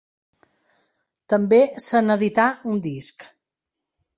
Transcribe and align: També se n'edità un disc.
També 1.33 1.59
se 1.89 2.01
n'edità 2.07 2.49
un 2.73 2.81
disc. 2.89 3.29